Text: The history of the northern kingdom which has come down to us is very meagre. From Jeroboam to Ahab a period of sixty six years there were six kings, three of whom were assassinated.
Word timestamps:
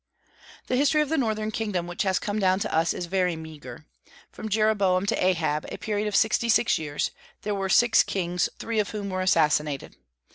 The 0.65 0.75
history 0.77 1.03
of 1.03 1.09
the 1.09 1.17
northern 1.19 1.51
kingdom 1.51 1.85
which 1.85 2.01
has 2.01 2.17
come 2.17 2.39
down 2.39 2.57
to 2.61 2.75
us 2.75 2.91
is 2.91 3.05
very 3.05 3.35
meagre. 3.35 3.85
From 4.31 4.49
Jeroboam 4.49 5.05
to 5.05 5.23
Ahab 5.23 5.67
a 5.71 5.77
period 5.77 6.07
of 6.07 6.15
sixty 6.15 6.49
six 6.49 6.79
years 6.79 7.11
there 7.43 7.53
were 7.53 7.69
six 7.69 8.01
kings, 8.01 8.49
three 8.57 8.79
of 8.79 8.89
whom 8.89 9.11
were 9.11 9.21
assassinated. 9.21 9.97